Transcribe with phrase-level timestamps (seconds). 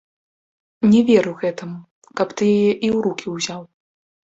[0.93, 1.79] Не веру гэтаму,
[2.17, 3.61] каб ты яе і ў рукі ўзяў.